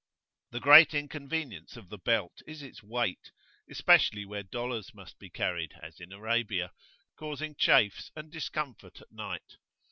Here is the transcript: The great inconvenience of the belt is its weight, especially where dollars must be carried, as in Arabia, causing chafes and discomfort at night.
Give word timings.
The 0.49 0.59
great 0.59 0.95
inconvenience 0.95 1.77
of 1.77 1.89
the 1.89 1.99
belt 1.99 2.41
is 2.47 2.63
its 2.63 2.81
weight, 2.81 3.29
especially 3.69 4.25
where 4.25 4.41
dollars 4.41 4.95
must 4.95 5.19
be 5.19 5.29
carried, 5.29 5.73
as 5.79 5.99
in 5.99 6.11
Arabia, 6.11 6.71
causing 7.15 7.53
chafes 7.53 8.09
and 8.15 8.31
discomfort 8.31 8.99
at 8.99 9.11
night. 9.11 9.57